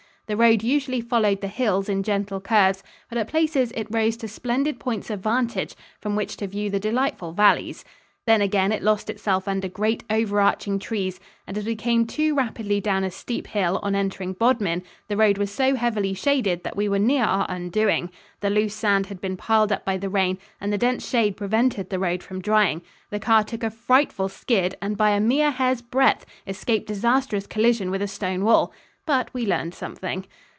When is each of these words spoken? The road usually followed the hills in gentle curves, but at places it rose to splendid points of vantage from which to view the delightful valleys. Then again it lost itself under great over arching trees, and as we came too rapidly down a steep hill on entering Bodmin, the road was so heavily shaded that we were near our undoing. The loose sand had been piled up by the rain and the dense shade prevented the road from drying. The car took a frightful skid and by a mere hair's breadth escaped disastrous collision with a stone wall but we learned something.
The 0.27 0.37
road 0.37 0.63
usually 0.63 1.01
followed 1.01 1.41
the 1.41 1.49
hills 1.49 1.89
in 1.89 2.03
gentle 2.03 2.39
curves, 2.39 2.83
but 3.09 3.17
at 3.17 3.27
places 3.27 3.73
it 3.75 3.87
rose 3.91 4.15
to 4.15 4.29
splendid 4.29 4.79
points 4.79 5.09
of 5.09 5.19
vantage 5.19 5.75
from 5.99 6.15
which 6.15 6.37
to 6.37 6.47
view 6.47 6.69
the 6.69 6.79
delightful 6.79 7.33
valleys. 7.33 7.83
Then 8.25 8.39
again 8.39 8.71
it 8.71 8.81
lost 8.81 9.09
itself 9.09 9.45
under 9.45 9.67
great 9.67 10.05
over 10.09 10.39
arching 10.39 10.79
trees, 10.79 11.19
and 11.45 11.57
as 11.57 11.65
we 11.65 11.75
came 11.75 12.07
too 12.07 12.33
rapidly 12.33 12.79
down 12.79 13.03
a 13.03 13.11
steep 13.11 13.45
hill 13.47 13.77
on 13.83 13.93
entering 13.93 14.31
Bodmin, 14.31 14.83
the 15.09 15.17
road 15.17 15.37
was 15.37 15.51
so 15.51 15.75
heavily 15.75 16.13
shaded 16.13 16.63
that 16.63 16.77
we 16.77 16.87
were 16.87 16.97
near 16.97 17.25
our 17.25 17.45
undoing. 17.49 18.09
The 18.39 18.49
loose 18.49 18.73
sand 18.75 19.07
had 19.07 19.19
been 19.19 19.35
piled 19.35 19.73
up 19.73 19.83
by 19.83 19.97
the 19.97 20.07
rain 20.07 20.37
and 20.61 20.71
the 20.71 20.77
dense 20.77 21.05
shade 21.09 21.35
prevented 21.35 21.89
the 21.89 21.99
road 21.99 22.23
from 22.23 22.41
drying. 22.41 22.83
The 23.09 23.19
car 23.19 23.43
took 23.43 23.63
a 23.63 23.69
frightful 23.69 24.29
skid 24.29 24.77
and 24.81 24.95
by 24.95 25.09
a 25.09 25.19
mere 25.19 25.51
hair's 25.51 25.81
breadth 25.81 26.25
escaped 26.47 26.87
disastrous 26.87 27.47
collision 27.47 27.91
with 27.91 28.01
a 28.01 28.07
stone 28.07 28.45
wall 28.45 28.71
but 29.03 29.33
we 29.33 29.45
learned 29.47 29.73
something. 29.73 30.23